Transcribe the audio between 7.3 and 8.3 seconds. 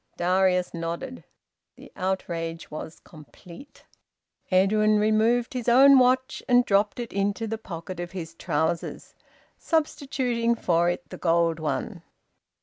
the pocket of